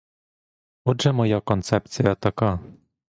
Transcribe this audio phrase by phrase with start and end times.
[0.85, 2.59] Отже моя концепція така.